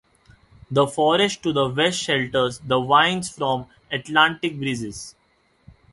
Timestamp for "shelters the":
1.99-2.79